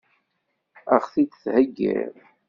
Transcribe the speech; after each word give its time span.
Ad 0.93 0.99
ɣ-t-id-theggiḍ? 1.03 2.15